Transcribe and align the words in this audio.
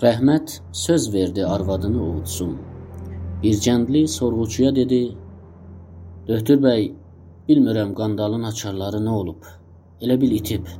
Rəhmət 0.00 0.52
söz 0.72 1.06
verdi 1.12 1.42
arvadını 1.46 1.98
ovutsun. 2.02 2.52
Bircəndli 3.42 4.00
sorğuçuya 4.08 4.70
dedi: 4.76 5.00
"Döhtür 6.28 6.62
bəy, 6.66 6.86
bilmirəm 7.48 7.90
qandalın 7.98 8.46
açarları 8.50 9.00
nə 9.08 9.16
olub. 9.22 9.42
Elə 10.02 10.16
bil 10.22 10.32
itib." 10.38 10.70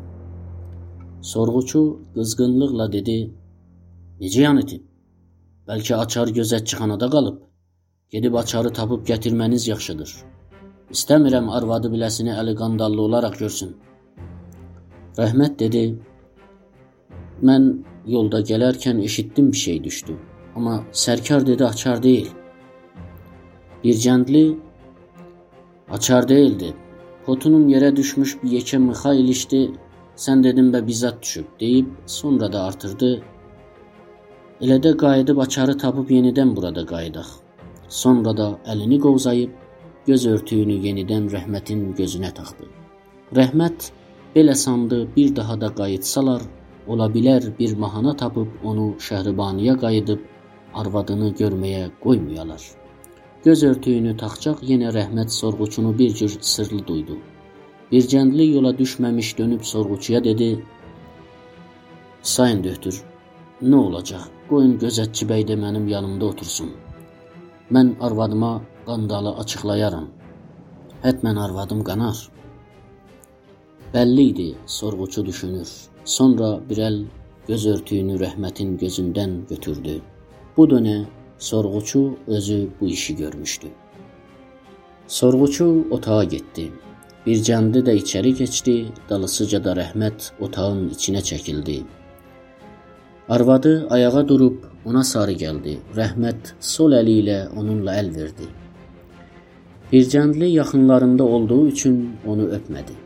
Sorğuçu 1.32 1.82
qızğınlıqla 2.14 2.86
dedi: 2.92 3.18
"Necə 4.20 4.40
yan 4.46 4.62
itib? 4.62 4.88
Bəlkə 5.68 6.00
açar 6.04 6.32
gözətçixanada 6.38 7.10
qalıb. 7.16 7.38
Gedib 8.16 8.40
açarı 8.44 8.72
tapıb 8.80 9.04
gətirməniz 9.12 9.68
yaxşıdır. 9.72 10.16
İstəmirəm 10.96 11.52
arvadı 11.58 11.92
biləsini 11.94 12.32
əli 12.40 12.56
qandallı 12.62 13.02
olaraq 13.02 13.38
görsün." 13.44 13.76
Rəhmət 15.20 15.58
dedi: 15.64 15.84
"Mən 17.42 17.72
yolda 18.06 18.40
gələrkən 18.40 19.02
eşitdim 19.04 19.52
bir 19.52 19.56
şey 19.56 19.84
düşdü. 19.84 20.16
Amma 20.56 20.84
sərkar 20.92 21.46
dedi 21.46 21.64
açar 21.64 22.02
deyil." 22.02 22.28
Bircəndli 23.84 24.58
açar 25.90 26.28
deyildi. 26.28 26.74
Potunum 27.26 27.68
yerə 27.68 27.96
düşmüş 27.96 28.42
bir 28.42 28.50
yekə 28.58 28.78
mıxa 28.78 29.14
ilişdi. 29.14 29.60
Sən 30.16 30.42
dedin 30.44 30.72
bə 30.72 30.86
bizzat 30.86 31.22
düşüb 31.22 31.46
deyib 31.60 31.86
sonra 32.06 32.52
da 32.52 32.64
artırdı. 32.68 33.22
Elə 34.60 34.76
də 34.84 34.96
qayıdıb 34.96 35.38
açarı 35.38 35.78
tapıb 35.78 36.10
yenidən 36.10 36.56
burada 36.56 36.84
qayıdaq. 36.86 37.28
Sonra 37.88 38.36
da 38.36 38.48
əlini 38.66 38.98
qovzayıb 39.00 39.50
göz 40.06 40.26
örtüyünü 40.26 40.76
yenidən 40.86 41.30
Rəhmətin 41.32 41.80
gözünə 42.00 42.32
taxdı. 42.34 42.68
Rəhmət 43.38 43.90
belə 44.34 44.54
sandı, 44.54 45.08
bir 45.16 45.36
daha 45.36 45.60
da 45.60 45.74
qayıtsalar, 45.74 46.42
ola 46.86 47.06
bilər 47.14 47.46
bir 47.58 47.76
mahana 47.76 48.16
tapıb 48.16 48.64
onu 48.64 48.86
Şəhribaniyə 49.06 49.76
qayıdıb 49.80 50.20
arvadını 50.74 51.30
görməyə 51.40 51.90
qoymayalar. 52.04 52.62
Göz 53.44 53.62
örtüyünü 53.64 54.16
taxcaq 54.22 54.62
yenə 54.70 54.90
Rəhmət 54.96 55.30
sorğuçunu 55.32 55.98
bir 55.98 56.14
cür 56.14 56.36
sırlı 56.40 56.86
duydu. 56.86 57.16
Bircəndli 57.92 58.46
yola 58.54 58.72
düşməmiş 58.80 59.38
dönüb 59.38 59.62
sorğuçuya 59.62 60.24
dedi: 60.24 60.64
"Sayın 62.22 62.64
döhtür, 62.64 63.02
nə 63.62 63.76
olacaq? 63.76 64.26
Qoyun 64.50 64.76
gözətçi 64.82 65.26
bəy 65.30 65.46
də 65.48 65.56
mənim 65.64 65.88
yanımda 65.88 66.26
otursun. 66.26 66.70
Mən 67.70 67.94
arvadıma 68.00 68.52
qandalı 68.86 69.32
açıqlayaram. 69.44 70.08
Hətmən 71.04 71.40
arvadım 71.46 71.84
qanar." 71.84 72.30
Bəlli 73.94 74.22
idi, 74.32 74.54
sorğuçu 74.66 75.26
düşünür. 75.26 75.89
Sonra 76.10 76.46
bir 76.68 76.78
əl 76.82 76.96
göz 77.46 77.64
örtüyünü 77.70 78.16
Rəhmətin 78.18 78.70
gözündən 78.78 79.34
götürdü. 79.50 79.92
Bu 80.56 80.64
dönə 80.70 80.94
sorğuçu 81.38 82.00
özü 82.26 82.56
bu 82.80 82.86
işi 82.86 83.14
görmüşdü. 83.16 83.68
Sorğuçu 85.06 85.66
otağa 85.90 86.24
getdi. 86.32 86.64
Bircəndi 87.26 87.82
də 87.88 87.94
içəri 88.00 88.32
keçdi, 88.40 88.74
dalısıca 89.10 89.60
da 89.64 89.74
Rəhmət 89.78 90.32
otağın 90.46 90.88
içinə 90.96 91.22
çəkildi. 91.28 91.76
Arvadı 93.28 93.86
ayağa 93.90 94.28
durub 94.28 94.64
ona 94.84 95.04
sarı 95.04 95.36
gəldi. 95.44 95.76
Rəhmət 96.00 96.50
sol 96.72 96.96
əli 96.98 97.14
ilə 97.22 97.38
onunla 97.54 97.94
əl 98.00 98.10
verdi. 98.16 98.48
Bircəndli 99.92 100.50
yaxınlarında 100.56 101.24
olduğu 101.24 101.60
üçün 101.68 102.02
onu 102.26 102.50
öpmədi. 102.58 102.98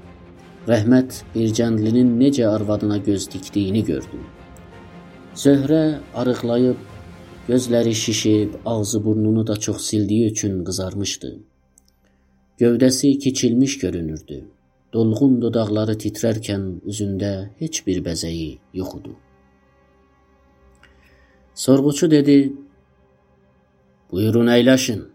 Rəhmət 0.64 1.18
Bircəndlinin 1.34 2.14
necə 2.16 2.46
arvadına 2.48 2.96
göz 3.04 3.26
dikdiyini 3.32 3.82
gördü. 3.84 4.20
Zöhrə 5.36 5.98
arıqlayıb, 6.16 6.78
gözləri 7.48 7.92
şişib, 7.94 8.54
ağzı 8.66 9.04
burnunu 9.04 9.46
da 9.46 9.56
çox 9.56 9.84
sildiyi 9.90 10.30
üçün 10.30 10.64
qızarmışdı. 10.64 11.34
Gövdəsi 12.60 13.18
kiçilmiş 13.18 13.78
görünürdü. 13.78 14.40
Dolğun 14.92 15.40
dodaqları 15.42 15.98
titrərkən 16.00 16.66
üzündə 16.88 17.32
heç 17.60 17.86
bir 17.86 18.00
bəzəyi 18.04 18.58
yox 18.74 18.94
idi. 19.00 19.16
Sorğuçu 21.54 22.10
dedi: 22.10 22.52
"Buyurun 24.12 24.46
əyləşin." 24.46 25.13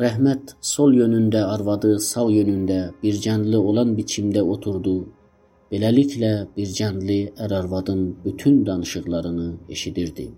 Rəhmət 0.00 0.54
sol 0.64 0.94
yönündə, 0.96 1.42
arvadı 1.52 1.98
sağ 2.00 2.30
yönündə 2.32 2.76
bircəndli 3.02 3.58
olan 3.60 3.90
biçimdə 3.98 4.40
oturdu. 4.40 4.94
Beləliklə 5.68 6.30
bircəndli 6.56 7.16
ər-arvadın 7.36 8.00
bütün 8.24 8.62
danışıqlarını 8.66 9.48
eşidirdi. 9.68 10.30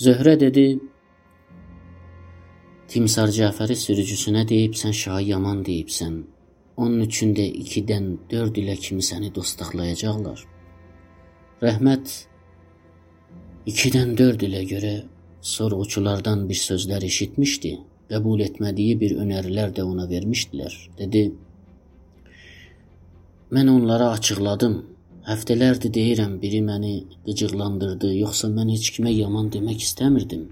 Zöhrə 0.00 0.32
dedi: 0.40 0.64
Timsar 2.88 3.28
Cəfəri 3.36 3.76
sürücüsünə 3.82 4.46
deyibsən, 4.48 4.94
şahı 4.96 5.26
yaman 5.32 5.60
deyibsən. 5.66 6.14
Onun 6.76 7.00
üçün 7.04 7.34
də 7.36 7.44
2-dən 7.64 8.06
4 8.30 8.62
ilə 8.62 8.78
kimi 8.80 9.04
səni 9.04 9.28
dostaqlayacaqlar. 9.34 10.40
Rəhmət 11.66 12.16
2-dən 13.68 14.16
4 14.22 14.48
ilə 14.48 14.64
görə 14.72 14.94
sorğuçulardan 15.40 16.48
bir 16.48 16.58
sözlər 16.60 17.04
eşitmişdi. 17.04 17.72
Qəbul 18.10 18.42
etmədiyi 18.44 18.98
bir 19.00 19.16
önərilər 19.22 19.72
də 19.76 19.82
ona 19.82 20.06
vermişdilər. 20.10 20.74
Dedi: 20.98 21.22
Mən 23.54 23.70
onlara 23.70 24.10
açıqladım. 24.18 24.76
Həftələrdir 25.26 25.90
deyirəm, 25.94 26.36
biri 26.42 26.60
məni 26.62 26.92
qıcıqlandırdı, 27.26 28.12
yoxsa 28.20 28.50
mən 28.58 28.70
heç 28.74 28.92
kimə 28.94 29.10
yaman 29.10 29.50
demək 29.54 29.82
istəmirdim. 29.88 30.44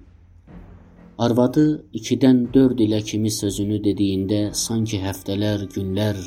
Arvadı 1.26 1.66
2-dən 1.94 2.40
4 2.54 2.80
ilə 2.88 2.98
kimi 3.10 3.30
sözünü 3.30 3.78
dediyində 3.84 4.40
sanki 4.64 4.98
həftələr, 4.98 5.68
günlər 5.76 6.18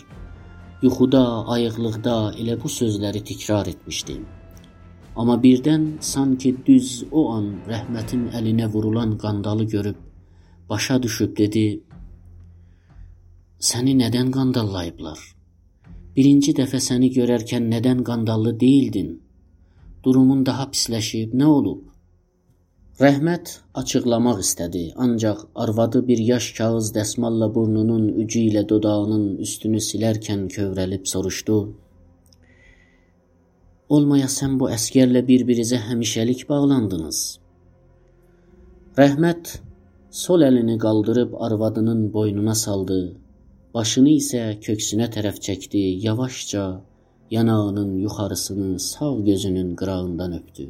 yuxuda, 0.83 1.23
ayıqlıqda 1.55 2.15
elə 2.39 2.55
bu 2.63 2.71
sözləri 2.71 3.23
təkrar 3.31 3.67
etmişdi. 3.73 4.19
Amma 5.17 5.35
birdən 5.43 5.85
sanki 6.07 6.49
düz 6.65 6.89
o 7.11 7.21
an 7.35 7.45
rəhmətin 7.69 8.27
əlinə 8.39 8.67
vurulan 8.73 9.15
qandalı 9.23 9.63
görüb 9.71 9.95
başa 10.69 10.97
düşüb 11.03 11.31
dedi: 11.37 11.63
"Səni 13.69 13.95
nədən 14.01 14.29
qandallayıblar? 14.35 15.19
Birinci 16.15 16.53
dəfə 16.59 16.81
səni 16.89 17.09
görərkən 17.17 17.65
nədən 17.73 18.03
qandallı 18.09 18.53
deyildin? 18.59 19.09
Durumun 20.03 20.45
daha 20.45 20.69
pisləşib, 20.75 21.33
nə 21.41 21.47
olub?" 21.57 21.81
Rəhmət 23.01 23.55
açıqlamaq 23.81 24.39
istədi, 24.45 24.83
ancaq 25.05 25.41
arvadı 25.63 25.99
bir 26.07 26.21
yaş 26.29 26.45
kağız 26.59 26.93
dəsmalla 26.99 27.49
burnunun 27.55 28.07
ucu 28.21 28.39
ilə 28.51 28.63
dodağının 28.69 29.25
üstünü 29.47 29.81
silərkən 29.89 30.47
kövrəlib 30.55 31.03
soruşdu: 31.13 31.57
Olmaya 33.95 34.27
sən 34.27 34.57
bu 34.59 34.67
əskərlə 34.67 35.21
bir-birinizə 35.27 35.77
həmişəlik 35.79 36.41
bağlandınız. 36.49 37.19
Rəhmət 38.97 39.51
sol 40.21 40.43
əlini 40.47 40.75
qaldırıb 40.83 41.37
arvadının 41.47 42.01
boynuna 42.15 42.55
saldı, 42.63 42.97
başını 43.77 44.17
isə 44.17 44.43
köksünə 44.67 45.07
tərəf 45.15 45.39
çəkdi, 45.47 45.85
yavaşca 46.07 46.65
yanağının 47.31 47.95
yuxarısını 48.03 48.79
sağ 48.89 49.13
gözünün 49.31 49.75
qırağından 49.75 50.37
öpdü. 50.41 50.69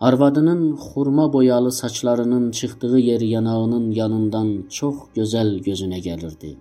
Arvadının 0.00 0.76
xurma 0.76 1.32
boyalı 1.32 1.72
saçlarının 1.72 2.50
çıxdığı 2.50 2.98
yer 2.98 3.20
yanağının 3.20 3.90
yanından 3.90 4.54
çox 4.70 4.96
gözəl 5.16 5.60
gözünə 5.62 6.02
gəlirdi. 6.02 6.56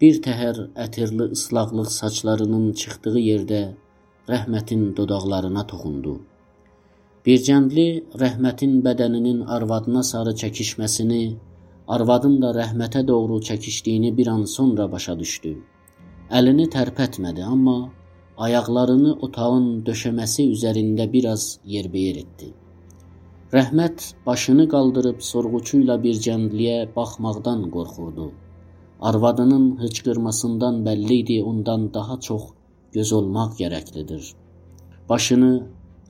Bir 0.00 0.22
təhər 0.22 0.68
ətirli 0.86 1.32
ıslaqlıq 1.34 1.90
saçlarının 2.00 2.72
çıxdığı 2.72 3.18
yerdə 3.18 3.64
rəhmətin 4.32 4.84
dodaqlarına 4.96 5.62
toxundu. 5.70 6.12
Bircəndli 7.26 7.88
rəhmətin 8.22 8.78
bədəninin 8.86 9.42
arvadına 9.56 10.02
sarı 10.10 10.32
çəkişməsini, 10.42 11.24
arvadın 11.96 12.38
da 12.44 12.52
rəhmətə 12.56 13.02
doğru 13.10 13.40
çəkişdiyini 13.48 14.16
bir 14.16 14.30
an 14.34 14.44
sonra 14.54 14.86
başa 14.92 15.18
düşdü. 15.18 15.52
Əlini 16.38 16.66
tərpətmədi, 16.76 17.44
amma 17.54 17.76
ayaqlarını 18.48 19.12
otağın 19.28 19.68
döşəməsi 19.90 20.48
üzərində 20.56 21.10
biraz 21.12 21.46
yerbeyer 21.76 22.24
etdi. 22.24 22.50
Rəhmət 23.52 24.08
başını 24.26 24.68
qaldırıb 24.72 25.20
sorğuçu 25.32 25.82
ilə 25.84 26.00
bir 26.08 26.16
cəmliyə 26.28 26.78
baxmaqdan 26.96 27.68
qorxurdu. 27.76 28.32
Arvadının 29.00 29.70
hıçqırmasından 29.84 30.80
bəlli 30.88 31.22
idi, 31.22 31.42
ondan 31.52 31.90
daha 31.94 32.20
çox 32.20 32.53
göz 32.94 33.12
olmaq 33.18 33.56
gərəklidir. 33.60 34.28
Başını 35.08 35.52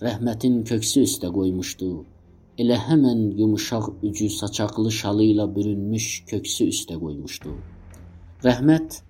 rəhmətin 0.04 0.60
köksü 0.68 1.04
üstə 1.08 1.30
qoymuşdu. 1.32 1.88
Elə 2.62 2.76
həmən 2.88 3.22
yumuşaq 3.38 3.88
ucu 4.06 4.28
saçaqlı 4.30 4.92
şalı 5.00 5.24
ilə 5.32 5.46
bürünmüş 5.56 6.08
köksü 6.30 6.68
üstə 6.74 6.98
qoymuşdu. 7.00 7.54
Rəhmət 8.44 9.00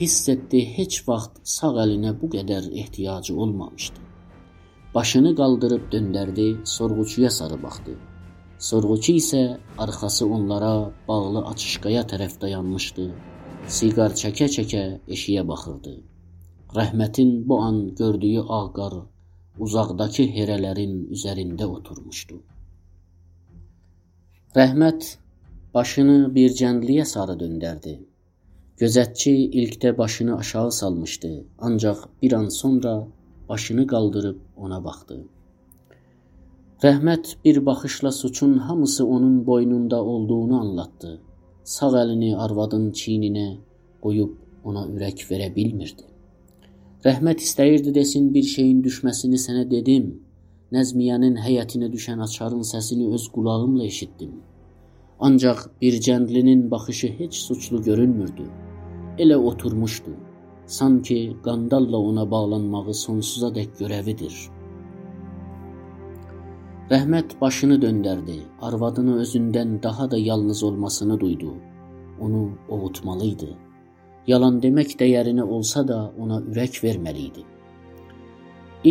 hiss 0.00 0.28
etdi 0.34 0.60
heç 0.76 1.00
vaxt 1.08 1.40
sağ 1.56 1.72
əlinə 1.86 2.12
bu 2.20 2.30
qədər 2.36 2.68
ehtiyacı 2.84 3.36
olmamışdı. 3.44 4.00
Başını 4.94 5.34
qaldırıb 5.40 5.88
döndərdi, 5.92 6.48
sorğuçuya 6.76 7.30
sarı 7.30 7.62
baxdı. 7.62 7.96
Sorğuçu 8.58 9.12
isə 9.22 9.42
arxası 9.78 10.28
onlara 10.36 10.74
bağlı 11.08 11.46
açışqaya 11.54 12.02
tərəf 12.12 12.40
dayanmışdı. 12.44 13.10
Siqar 13.66 14.12
çəkə-çəkə 14.22 14.84
eşiyə 15.08 15.48
baxırdı. 15.48 16.11
Rəhmətin 16.76 17.30
bu 17.48 17.56
an 17.60 17.78
gördüyü 17.96 18.42
ağ 18.58 18.66
qar 18.76 18.94
uzaqdakı 19.64 20.24
herələrin 20.36 20.92
üzərində 21.16 21.66
oturmuşdu. 21.68 22.36
Rəhmət 24.56 25.08
başını 25.74 26.14
bir 26.36 26.54
cəndliyə 26.60 27.04
sarı 27.10 27.34
döndərdi. 27.42 27.92
Gözətçi 28.80 29.32
ilkdə 29.62 29.92
başını 29.98 30.36
aşağı 30.36 30.72
salmışdı, 30.72 31.32
ancaq 31.58 32.06
bir 32.22 32.32
an 32.38 32.48
sonra 32.48 32.94
başını 33.48 33.86
qaldırıb 33.86 34.38
ona 34.56 34.78
baxdı. 34.84 35.18
Rəhmət 36.86 37.34
bir 37.44 37.66
baxışla 37.66 38.12
suçun 38.12 38.56
hamısı 38.68 39.06
onun 39.06 39.46
boynunda 39.46 40.04
olduğunu 40.04 40.60
anlatdı. 40.60 41.12
Sağ 41.64 41.92
əlini 42.04 42.32
arvadın 42.46 42.88
çiyninə 43.02 43.46
qoyub 44.00 44.32
ona 44.64 44.86
ürək 44.94 45.28
verə 45.30 45.52
bilmirdi. 45.56 46.11
Rəhmət 47.02 47.40
istəyirdi 47.42 47.90
desin 47.94 48.28
bir 48.34 48.44
şeyin 48.46 48.82
düşməsini 48.82 49.38
sənə 49.44 49.62
dedim. 49.70 50.04
Nəzmiyənin 50.74 51.40
həyətinə 51.44 51.88
düşən 51.94 52.20
açarın 52.22 52.62
səsini 52.68 53.08
öz 53.16 53.24
qulağımla 53.34 53.84
eşitdim. 53.84 54.36
Ancaq 55.28 55.64
bir 55.80 55.96
cəndlinin 56.06 56.70
baxışı 56.70 57.08
heç 57.18 57.40
suçlu 57.46 57.82
görünmürdü. 57.82 58.46
Elə 59.18 59.36
oturmuşdu. 59.36 60.14
Sanki 60.66 61.18
qandalla 61.44 61.98
ona 62.10 62.30
bağlanmağı 62.30 62.94
sonsuza 62.94 63.50
dək 63.58 63.74
görəvidir. 63.80 64.38
Rəhmət 66.94 67.34
başını 67.40 67.80
döndərdi. 67.82 68.38
Arvadını 68.60 69.18
özündən 69.26 69.82
daha 69.82 70.10
da 70.10 70.18
yalnız 70.18 70.62
olmasını 70.62 71.20
duydu. 71.20 71.54
Onu 72.20 72.48
ovutmalıydı. 72.68 73.71
Yalan 74.26 74.60
demək 74.62 74.94
dəyərinə 75.00 75.42
olsa 75.42 75.82
da 75.86 75.98
ona 76.18 76.38
ürək 76.52 76.78
verməli 76.84 77.24
idi. 77.30 77.42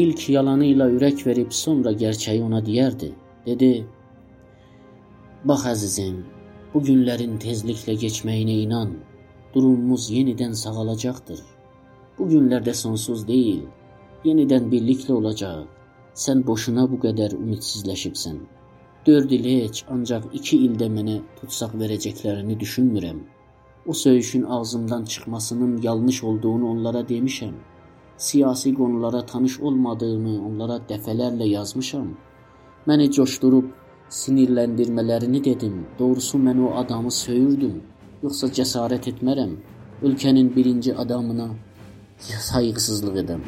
İlk 0.01 0.29
yalanı 0.29 0.65
ilə 0.73 0.87
ürək 0.97 1.23
verib 1.27 1.55
sonra 1.55 1.91
gerçəyi 2.03 2.43
ona 2.43 2.59
deyərdi. 2.67 3.13
Dedi: 3.45 3.71
"Bax 5.45 5.65
əzizim, 5.73 6.17
bu 6.73 6.83
günlərin 6.89 7.39
tezliklə 7.45 7.95
keçməyinə 8.03 8.59
inan. 8.65 8.93
Durumumuz 9.53 10.11
yenidən 10.17 10.53
sağalacaqdır. 10.63 11.41
Bu 12.17 12.27
günlər 12.33 12.63
də 12.67 12.73
sonsuz 12.83 13.27
deyil. 13.27 13.65
Yenidən 14.27 14.71
birlikdə 14.71 15.13
olacaq. 15.13 15.67
Sən 16.23 16.47
boşuna 16.47 16.89
bu 16.91 16.99
qədər 17.05 17.35
ümidsizləşibsən. 17.43 18.39
4 19.05 19.31
il 19.37 19.45
heç, 19.55 19.85
ancaq 19.95 20.27
2 20.39 20.65
ildə 20.67 20.87
mənə 20.97 21.21
tutsaq 21.39 21.77
verəcəklərini 21.83 22.59
düşünmürəm." 22.63 23.21
O 23.87 23.93
söyüşün 23.93 24.43
ağzımdan 24.43 25.05
çıxmasının 25.05 25.81
yanlış 25.81 26.23
olduğunu 26.23 26.69
onlara 26.69 26.99
demişəm. 26.99 27.53
Siyasi 28.17 28.73
qonulara 28.73 29.25
tanış 29.25 29.59
olmadığımı 29.59 30.45
onlara 30.47 30.77
dəfələrlə 30.89 31.47
yazmışam. 31.47 32.07
Məni 32.87 33.11
coşdurub 33.11 33.65
sinirləndirmələrini 34.09 35.43
dedim. 35.45 35.85
Doğrusu 35.99 36.37
mən 36.37 36.61
o 36.61 36.75
adamı 36.75 37.11
söyürdüm. 37.11 37.81
Yoxsa 38.23 38.47
cəsarət 38.47 39.09
etmərəm. 39.11 39.55
Ölkənin 40.03 40.55
birinci 40.55 40.95
adamına 40.95 41.49
sayğısızlıq 42.19 43.17
edəm. 43.23 43.41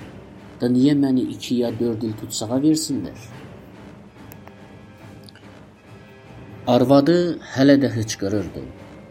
Da 0.62 0.68
niyə 0.69 0.97
məni 0.97 1.27
2 1.36 1.56
ya 1.56 1.71
4 1.79 2.03
il 2.03 2.13
tutsağa 2.21 2.57
versinlər? 2.65 3.19
Arvadı 6.68 7.39
hələ 7.56 7.77
də 7.86 7.89
hıçqırırdı. 7.95 8.62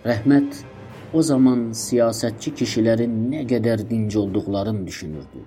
Rəhmət 0.05 0.72
O 1.13 1.21
zaman 1.23 1.59
siyasətçi 1.77 2.55
kişilərin 2.57 3.17
nə 3.31 3.43
qədər 3.49 3.83
dinc 3.89 4.15
olduqlarını 4.17 4.87
düşünürdü. 4.87 5.43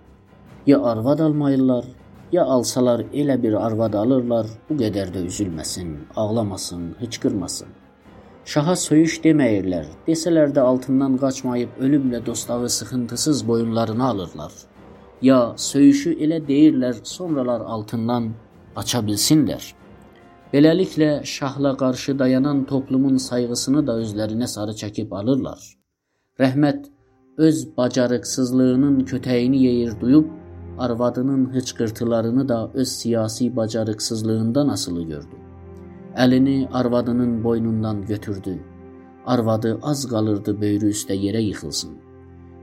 Ya 0.68 0.78
arvad 0.92 1.20
almayırlar, 1.26 1.86
ya 2.32 2.44
alsalar 2.56 3.02
elə 3.14 3.38
bir 3.44 3.54
arvad 3.68 3.98
alırlar, 3.98 4.46
bu 4.70 4.78
qədər 4.82 5.10
də 5.16 5.24
üzülməsin, 5.26 5.96
ağlamasın, 6.16 6.84
hıçqırmasın. 7.00 7.72
Şaha 8.46 8.76
söyüş 8.78 9.16
deməyirlər, 9.24 9.88
desələr 10.08 10.54
də 10.54 10.62
altından 10.72 11.18
qaçmayıb 11.24 11.82
ölümlə 11.82 12.26
dostağı 12.26 12.70
sıxıntısız 12.70 13.48
boyunlarına 13.48 14.10
alırlar. 14.10 14.54
Ya 15.22 15.40
söyüşü 15.58 16.14
elə 16.28 16.40
deyirlər, 16.52 17.02
sonralar 17.04 17.62
altından 17.62 18.30
qaça 18.76 19.02
bilsinlər. 19.10 19.74
Beləliklə 20.54 21.24
şahla 21.26 21.78
qarşı 21.78 22.20
dayanan 22.20 22.66
toplumun 22.70 23.18
sayğısını 23.18 23.82
da 23.88 23.94
özlərinə 24.02 24.48
sarı 24.48 24.76
çəkib 24.82 25.16
alırlar. 25.20 25.62
Rəhmət 26.40 26.86
öz 27.38 27.62
bacarıqsızlığının 27.78 29.00
kötəyini 29.12 29.58
yeyir 29.64 30.00
duyub, 30.02 30.28
arvadının 30.78 31.54
hıçqırtılarını 31.54 32.50
da 32.50 32.72
öz 32.74 32.88
siyasi 32.88 33.56
bacarıqsızlığından 33.56 34.68
asılı 34.68 35.04
gördü. 35.04 35.36
Əlini 36.16 36.70
arvadının 36.72 37.44
boynundan 37.44 38.06
götürdü. 38.06 38.60
Arvadı 39.26 39.80
az 39.82 40.08
qalırdı 40.10 40.62
böyrü 40.62 40.92
üstə 40.96 41.18
yerə 41.26 41.42
yıxılsın. 41.42 41.96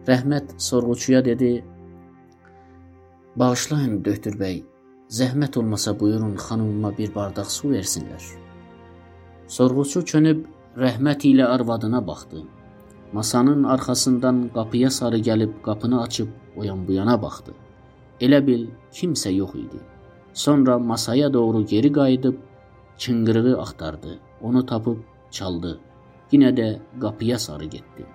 Rəhmət 0.07 0.55
sorğuçuya 0.59 1.25
dedi: 1.25 1.65
"Bağışlayın, 3.37 4.05
doktor 4.05 4.33
bəy, 4.33 4.63
Zəhmət 5.13 5.59
olmasa 5.61 5.93
buyurun 6.01 6.37
xanımıma 6.41 6.91
bir 6.99 7.11
bardaq 7.15 7.49
su 7.55 7.69
versinlər. 7.69 8.27
Sorğuçu 9.57 10.01
çönüb 10.11 10.47
rəhmət 10.83 11.27
ilə 11.29 11.49
arvadına 11.55 12.01
baxdı. 12.07 12.41
Masanın 13.13 13.65
arxasından 13.75 14.39
qapıya 14.55 14.91
sarı 14.91 15.19
gəlib 15.27 15.51
qapını 15.67 16.03
açıb 16.03 16.29
oyan 16.57 16.87
bu 16.89 16.93
yana 16.93 17.17
baxdı. 17.23 17.53
Elə 18.21 18.41
bil 18.47 18.63
kimsə 19.01 19.35
yox 19.35 19.53
idi. 19.65 19.83
Sonra 20.45 20.79
masaya 20.79 21.33
doğru 21.33 21.67
geri 21.67 21.93
qayıdıb 21.93 22.41
çıngırığı 22.99 23.61
axtardı. 23.61 24.19
Onu 24.43 24.67
tapıb 24.67 25.05
çaldı. 25.31 25.75
Yenə 26.33 26.55
də 26.61 26.71
qapıya 27.01 27.39
sarı 27.39 27.65
getdi. 27.77 28.09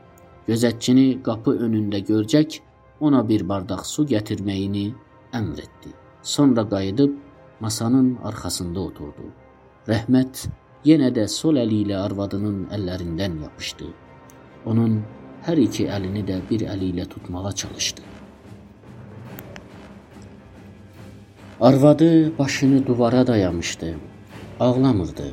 Gözətçini 0.49 1.21
qapı 1.21 1.51
önündə 1.67 2.01
görcək 2.09 2.59
ona 2.99 3.29
bir 3.29 3.49
bardaq 3.49 3.85
su 3.85 4.09
gətirməyini 4.15 4.85
əmr 5.33 5.65
etdi. 5.67 6.06
Sonra 6.27 6.69
qayıdıb 6.69 7.11
masanın 7.59 8.17
arxasında 8.23 8.79
oturdu. 8.79 9.27
Rəhmət 9.87 10.41
yenə 10.89 11.07
də 11.15 11.23
sol 11.31 11.55
əli 11.61 11.77
ilə 11.85 12.01
arvadının 12.03 12.57
əllərindən 12.75 13.37
yapışdı. 13.45 13.87
Onun 14.67 14.97
hər 15.45 15.61
iki 15.63 15.85
əlini 15.97 16.25
də 16.27 16.41
bir 16.49 16.65
əli 16.73 16.89
ilə 16.91 17.05
tutmağa 17.13 17.51
çalışdı. 17.61 18.01
Arvadı 21.61 22.37
başını 22.39 22.85
duvara 22.87 23.27
dayamışdı. 23.27 23.93
Ağlamırdı, 24.59 25.29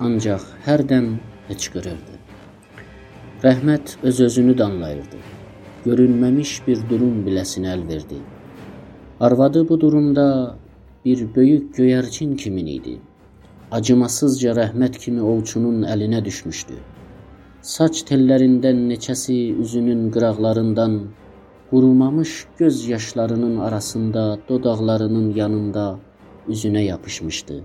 ancaq 0.00 0.46
hərdən 0.68 1.10
hıçqırırdı. 1.48 2.22
Rəhmət 3.42 3.98
öz-özünü 4.02 4.58
danlayırdı. 4.58 5.26
Görünməmiş 5.90 6.56
bir 6.70 6.88
durum 6.90 7.22
biləsinə 7.26 7.74
əl 7.74 7.88
verdi. 7.90 8.22
Arvadı 9.20 9.68
bu 9.68 9.80
durumda 9.80 10.56
bir 11.04 11.34
böyük 11.34 11.76
göyərçin 11.76 12.34
kimin 12.36 12.66
idi. 12.66 12.98
Acımasızca 13.72 14.52
rəhmət 14.58 14.98
kimi 15.04 15.22
ovçunun 15.24 15.86
əlinə 15.88 16.20
düşmüşdü. 16.24 16.76
Saç 17.62 18.02
tellərindən 18.10 18.82
neçəsi 18.90 19.38
üzünün 19.64 20.10
qıraqlarından, 20.12 20.98
qurumamış 21.70 22.34
göz 22.58 22.84
yaşlarının 22.88 23.56
arasında, 23.56 24.38
dodaqlarının 24.48 25.32
yanında 25.40 25.86
üzünə 26.48 26.84
yapışmışdı. 26.84 27.62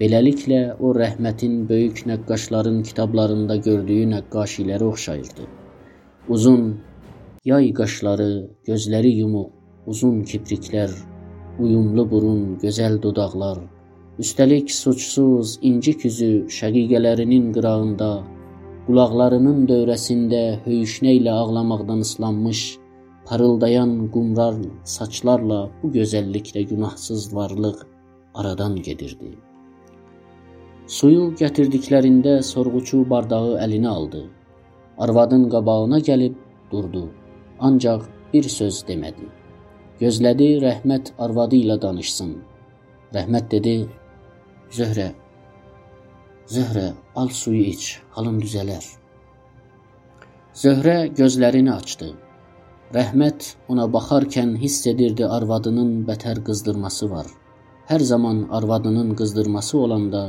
Beləliklə 0.00 0.62
o 0.78 0.94
rəhmətin 0.94 1.68
böyük 1.68 2.06
nəqqaşların 2.06 2.82
kitablarında 2.86 3.56
gördüyü 3.56 4.06
nəqqaşilərə 4.14 4.92
oxşayırdı. 4.94 5.50
Uzun 6.28 6.76
yay 7.44 7.72
qaşları, 7.74 8.32
gözləri 8.68 9.16
yumuq, 9.18 9.57
uzun 9.92 10.22
kipriklər, 10.30 10.92
uyumlu 11.58 12.04
burun, 12.10 12.42
gözəl 12.62 12.98
dodaqlar, 13.02 13.60
üstəlik 14.22 14.70
suçsuz, 14.74 15.58
incik 15.70 16.04
üzü 16.08 16.30
şəqiqələrinin 16.58 17.50
qırağında, 17.56 18.10
qulaqlarının 18.86 19.64
dövrəsində 19.70 20.42
höyüşnə 20.66 21.14
ilə 21.20 21.34
ağlamaqdan 21.42 22.04
ıslanmış, 22.06 22.62
parıldayan 23.28 23.92
qumrar 24.14 24.56
saçlarla 24.96 25.60
bu 25.82 25.92
gözəlliklə 25.98 26.64
günahsız 26.72 27.28
varlıq 27.36 27.84
aradan 28.34 28.76
gedirdi. 28.88 29.34
Suyu 30.98 31.32
gətirdiklərində 31.40 32.38
sorğuçu 32.50 33.02
bardağı 33.10 33.58
əlinə 33.64 33.88
aldı. 33.88 34.22
Arvadın 34.98 35.44
qabağına 35.52 35.98
gəlib 36.10 36.38
durdu. 36.70 37.02
Ancaq 37.60 38.08
bir 38.32 38.48
söz 38.54 38.80
demədi. 38.88 39.28
Gözlədi 39.98 40.46
rəhmət 40.62 41.08
arvadı 41.24 41.56
ilə 41.58 41.74
danışsın. 41.82 42.34
Rəhmət 43.14 43.46
dedi: 43.54 43.72
"Zöhrə, 44.76 45.08
Zöhrə, 46.54 46.84
al 47.16 47.28
suyu 47.38 47.64
iç, 47.72 47.86
halın 48.14 48.36
düzələr." 48.44 48.84
Zöhrə 50.62 50.94
gözlərini 51.20 51.72
açdı. 51.72 52.12
Rəhmət 52.94 53.48
ona 53.68 53.88
baxarkən 53.96 54.54
hiss 54.62 54.86
edirdi 54.92 55.26
arvadının 55.38 55.90
bətər 56.06 56.44
qızdırması 56.46 57.10
var. 57.10 57.26
Hər 57.90 58.02
zaman 58.12 58.46
arvadının 58.58 59.14
qızdırması 59.18 59.78
olanda 59.78 60.22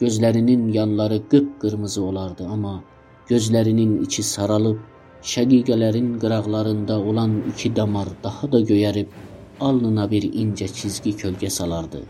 gözlərinin 0.00 0.68
yanları 0.72 1.22
qıpqırmızı 1.32 2.04
olardı, 2.04 2.46
amma 2.46 2.82
gözlərinin 3.28 4.02
içi 4.04 4.22
saralıb 4.22 4.78
şəqiqələrin 5.32 6.10
qıraqlarında 6.22 6.96
olan 7.10 7.32
iki 7.50 7.76
damar 7.76 8.08
daha 8.24 8.52
da 8.52 8.60
göyərib 8.70 9.14
alnına 9.68 10.04
bir 10.10 10.24
incə 10.42 10.68
çizgi 10.80 11.12
kölgə 11.22 11.50
salardı. 11.50 12.02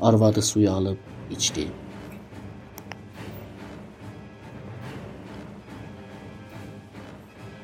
Arvadı 0.00 0.42
suyu 0.42 0.70
alıb 0.70 0.96
içdi. 1.36 1.66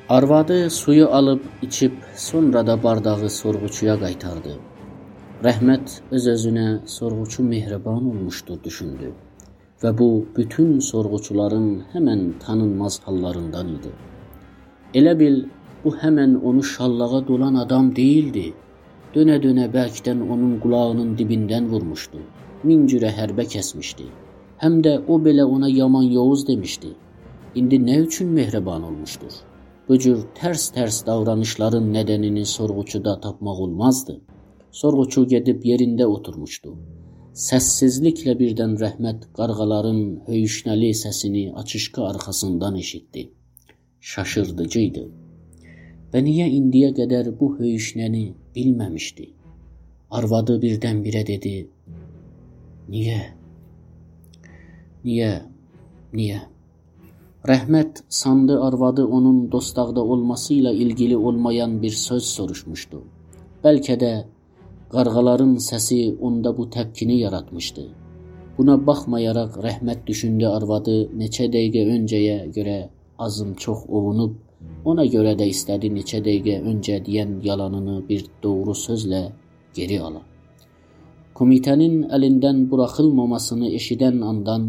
Arvadı 0.09 0.69
suyu 0.69 1.09
alıb 1.09 1.41
içib 1.61 1.93
sonra 2.15 2.67
da 2.67 2.83
bardağı 2.83 3.29
sorğuçuya 3.29 3.99
qaytardı. 3.99 4.57
Rəhmət 5.43 5.99
öz-özünə 6.11 6.67
sorğuçu 6.87 7.43
mehriban 7.43 8.05
olmuşdu 8.11 8.59
düşündü 8.63 9.11
və 9.83 9.97
bu 9.97 10.09
bütün 10.37 10.79
sorğuçuların 10.79 11.71
həmən 11.93 12.27
tanınmaz 12.45 13.01
hallarından 13.05 13.67
idi. 13.77 13.91
Elə 14.99 15.11
bil 15.19 15.33
bu 15.83 15.91
həmən 16.01 16.35
onu 16.49 16.61
şallağa 16.63 17.17
dolan 17.29 17.55
adam 17.63 17.87
değildi. 17.95 18.43
Dönə-dönə 19.15 19.65
bərkdən 19.73 20.21
onun 20.35 20.53
qulağının 20.65 21.09
dibindən 21.21 21.67
vurmuşdu. 21.71 22.21
Min 22.69 22.85
cürə 22.93 23.11
hərbə 23.17 23.45
kəsmişdi. 23.55 24.07
Həm 24.63 24.79
də 24.87 24.93
o 25.11 25.19
belə 25.25 25.47
ona 25.57 25.69
yaman 25.79 26.07
Yovuz 26.15 26.47
demişdi. 26.47 26.93
İndi 27.59 27.81
nə 27.89 27.99
üçün 28.05 28.31
mehriban 28.39 28.87
olmuşdur? 28.89 29.35
Bu 29.89 29.99
cür 29.99 30.25
tərs-tərs 30.39 31.03
davranışların 31.11 31.93
nədənini 31.99 32.45
sorğuçuda 32.55 33.19
tapmaq 33.27 33.63
olmazdı. 33.67 34.19
Sorğuçu 34.81 35.27
gedib 35.37 35.71
yerində 35.71 36.07
oturmuşdu. 36.17 36.77
Səssizliklə 37.47 38.39
birdən 38.43 38.79
rəhmət 38.83 39.31
qarğaların 39.39 40.03
höyüşnəli 40.29 40.93
səsini 41.05 41.49
açışqa 41.63 42.13
arxasından 42.13 42.85
eşitdi 42.85 43.31
şaşırdıcı 44.11 44.81
idi. 44.87 45.03
Və 46.13 46.21
niyə 46.25 46.45
indiyə 46.57 46.91
qədər 46.99 47.31
bu 47.39 47.47
höyüşnəni 47.59 48.25
bilməmişdi? 48.55 49.25
Arvadı 50.17 50.57
birdən-birə 50.63 51.23
dedi: 51.27 51.53
"Niyə? 52.89 53.21
Niyə? 55.07 55.31
Niyə?" 56.13 56.39
Rəhmət 57.51 58.03
sandı 58.19 58.61
arvadı 58.67 59.05
onun 59.17 59.41
dostaqda 59.51 60.03
olması 60.13 60.53
ilə 60.53 60.73
ilgili 60.85 61.17
olmayan 61.17 61.81
bir 61.81 61.97
söz 62.05 62.29
soruşmuşdu. 62.37 63.01
Bəlkə 63.63 63.97
də 64.03 64.13
qarğaların 64.93 65.55
səsi 65.69 65.99
onda 66.29 66.57
bu 66.57 66.69
təpkini 66.75 67.17
yaratmışdı. 67.19 67.85
Buna 68.57 68.75
baxmayaraq 68.87 69.57
Rəhmət 69.67 70.05
düşündü 70.07 70.45
arvadı 70.57 70.95
neçə 71.21 71.49
dəqiqə 71.55 71.83
öncəyə 71.97 72.37
görə 72.57 72.77
azım 73.17 73.53
çox 73.53 73.85
ovunub, 73.87 74.33
ona 74.85 75.05
görə 75.05 75.35
də 75.39 75.47
istədi 75.53 75.91
neçə 75.97 76.21
dəqiqə 76.25 76.61
öncə 76.69 76.99
deyən 77.05 77.37
yalanını 77.43 77.97
bir 78.09 78.25
doğru 78.43 78.73
sözlə 78.85 79.21
geri 79.77 80.01
ala. 80.07 80.21
Komitənin 81.35 81.95
əlindən 82.15 82.65
buraxılmamasını 82.71 83.71
eşidən 83.79 84.21
andan 84.31 84.67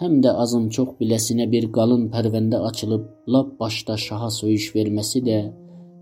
həm 0.00 0.18
də 0.24 0.32
azım 0.44 0.68
çox 0.76 0.96
biləsinə 1.00 1.46
bir 1.54 1.70
qalın 1.76 2.08
pərvəndə 2.14 2.58
açılıb 2.68 3.04
lap 3.34 3.54
başda 3.60 3.96
şaha 4.06 4.30
söyüş 4.40 4.66
verməsi 4.76 5.22
də 5.28 5.38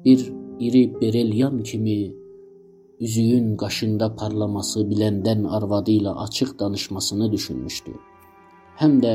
bir 0.05 0.25
iri 0.67 0.85
berelyan 1.01 1.63
kimi 1.63 1.99
üzüyün 3.01 3.57
qaşında 3.63 4.15
parlaması 4.21 4.85
biləndən 4.91 5.47
arvadı 5.57 5.93
ilə 6.01 6.13
açıq 6.25 6.59
danışmasını 6.61 7.33
düşünmüşdü. 7.33 7.93
Həm 8.81 8.99
də 9.05 9.15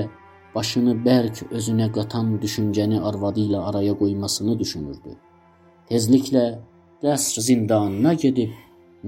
başını 0.56 0.96
bərk 1.08 1.44
özünə 1.58 1.92
qatan 1.98 2.36
düşüncəni 2.44 3.02
arvadı 3.10 3.46
ilə 3.48 3.64
araya 3.70 3.96
qoymasını 4.02 4.60
düşünürdü. 4.60 5.16
Tezliklə 5.90 6.46
qəsr 7.04 7.42
zindanına 7.48 8.14
gedib 8.22 8.54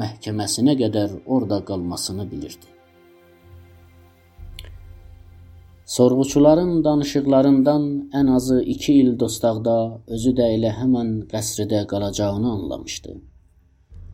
məhkəməsinə 0.02 0.76
qədər 0.82 1.22
orada 1.26 1.64
qalmasını 1.70 2.32
bilirdi. 2.32 2.68
Sorğuçuların 5.88 6.84
danışıqlarından 6.84 7.84
ən 8.20 8.32
azı 8.36 8.62
2 8.62 8.94
il 9.02 9.12
dostaqda 9.20 9.76
özü 10.08 10.34
də 10.40 10.50
elə 10.58 10.74
həmin 10.80 11.14
qəsrdə 11.32 11.86
qalacağını 11.92 12.52
anlamışdı. 12.52 13.16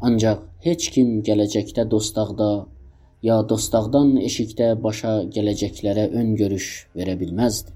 Ancaq 0.08 0.44
heç 0.68 0.90
kim 0.94 1.10
gələcəkdə 1.30 1.90
dostaqda 1.92 2.50
ya 3.24 3.38
dostaqdan 3.50 4.10
eşikdə 4.28 4.66
başa 4.84 5.14
gələcəklərə 5.36 6.10
ön 6.20 6.34
görüş 6.40 6.70
verə 7.00 7.14
bilməzdi. 7.20 7.72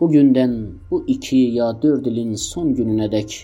Bu 0.00 0.08
gündən 0.12 0.56
bu 0.90 0.98
2 1.14 1.36
ya 1.58 1.68
4 1.82 2.10
ilin 2.10 2.34
son 2.42 2.74
gününədək 2.80 3.36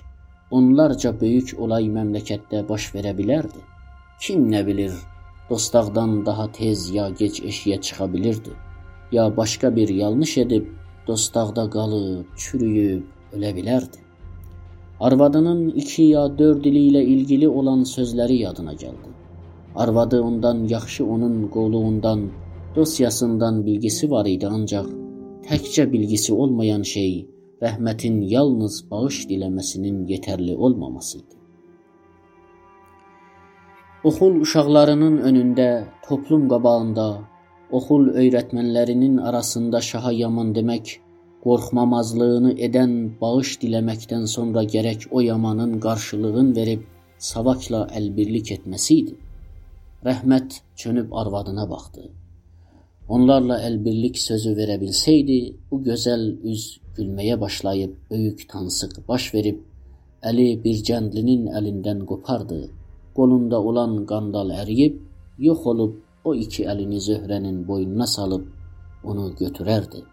onlarca 0.59 1.13
böyük 1.21 1.55
olay 1.67 1.89
məmləkətdə 1.95 2.61
baş 2.69 2.91
verə 2.97 3.15
bilərdi. 3.21 3.63
Kim 4.21 4.43
nə 4.53 4.61
bilir, 4.67 4.93
dostaqdan 5.51 6.19
daha 6.27 6.47
tez 6.59 6.91
ya 6.97 7.09
gec 7.23 7.41
eşiyə 7.53 7.81
çıxa 7.81 8.13
bilirdi. 8.13 8.53
Ya 9.13 9.25
başqa 9.37 9.77
bir 9.77 9.89
yanlış 9.89 10.37
edib 10.45 10.67
dostaqda 11.07 11.65
qalıb, 11.77 12.27
çürüyüb 12.37 13.03
ölə 13.39 13.55
bilərdi. 13.57 14.05
Arvadının 15.01 15.71
2 15.71 16.03
ya 16.03 16.29
4 16.39 16.67
ili 16.67 16.85
ilə 16.91 17.03
ilgili 17.15 17.49
olan 17.49 17.89
sözləri 17.95 18.37
yadına 18.45 18.75
gəldi. 18.85 19.17
Arvadı 19.77 20.23
ondan 20.23 20.69
yaxşı 20.69 21.07
onun 21.07 21.49
qolluğundan, 21.49 22.31
dosyasından 22.77 23.67
bilgisi 23.67 24.11
var 24.11 24.27
idi, 24.27 24.47
ancaq 24.47 24.87
təkcə 25.49 25.93
bilgisi 25.93 26.33
olmayan 26.33 26.83
şey 26.83 27.13
rəhmətin 27.63 28.17
yalnız 28.35 28.91
bağış 28.91 29.27
diləməsinin 29.31 30.07
yetərli 30.13 30.57
olmaması 30.57 31.19
idi. 31.19 31.37
Oxul 34.05 34.41
uşaqlarının 34.41 35.17
önündə, 35.29 35.69
toplum 36.09 36.49
qabağında, 36.49 37.07
oxul 37.71 38.09
öyrətmənlərinin 38.23 39.21
arasında 39.21 39.81
şaha 39.81 40.13
yaman 40.13 40.55
demək, 40.57 40.97
qorxmamazlığını 41.45 42.57
edən 42.67 42.95
bağış 43.21 43.59
diləməkdən 43.63 44.27
sonra 44.37 44.65
gərək 44.75 45.09
o 45.11 45.21
yamanın 45.21 45.79
qarşılığını 45.87 46.57
verib 46.57 46.87
savakla 47.19 47.87
əlbirlik 48.01 48.57
etməsi 48.57 48.95
idi. 49.03 49.15
Rəhmət 50.05 50.55
çönüb 50.81 51.11
arvadına 51.13 51.65
baxdı. 51.71 52.03
Onlarla 53.15 53.59
əlbirlik 53.67 54.17
sözü 54.19 54.55
verə 54.57 54.79
bilsəydi, 54.81 55.37
bu 55.71 55.81
gözəl 55.89 56.23
üz 56.53 56.63
gülməyə 56.97 57.37
başlayıb 57.43 57.99
böyük 58.13 58.47
tansıq 58.53 58.95
baş 59.09 59.27
verib, 59.35 59.59
əli 60.31 60.47
bir 60.65 60.81
cəndlinin 60.89 61.51
əlindən 61.61 62.01
qopardı. 62.13 62.63
Qolunda 63.19 63.61
olan 63.73 63.99
qandal 64.15 64.55
əriyib, 64.63 64.97
yox 65.49 65.69
olub 65.75 66.01
o 66.25 66.35
iki 66.47 66.65
əlini 66.65 67.03
Zöhrənin 67.11 67.61
boynuna 67.69 68.09
salıb 68.17 68.49
onu 69.05 69.29
götürərdi. 69.45 70.05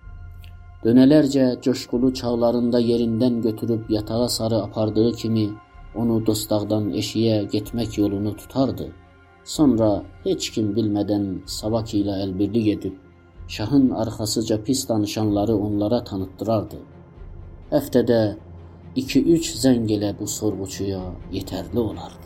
Dönələrcə 0.83 1.49
coşqulu 1.63 2.13
çağlarında 2.19 2.83
yerindən 2.91 3.41
götürüb 3.49 3.89
yatağa 3.89 4.29
sarı 4.37 4.63
apardığı 4.67 5.11
kimi 5.23 5.49
onu 5.95 6.25
dostaqdan 6.25 6.91
eşiyə 6.91 7.43
getmək 7.55 8.01
yolunu 8.03 8.35
tutardı. 8.35 8.93
Sonra 9.47 9.89
heç 10.25 10.49
kim 10.55 10.73
bilmədən 10.75 11.27
Savak 11.57 11.93
ilə 11.95 12.17
əlbirlik 12.25 12.67
edib 12.75 12.95
şahın 13.47 13.89
arxasıca 13.89 14.63
pis 14.63 14.89
danışanları 14.89 15.55
onlara 15.55 16.03
tanıtdırardı. 16.03 16.79
Həftədə 17.71 18.19
2-3 18.97 19.51
zəng 19.63 19.91
elə 19.97 20.11
bu 20.19 20.27
sorğuçuya 20.27 21.01
yetərli 21.31 21.79
olardı. 21.79 22.16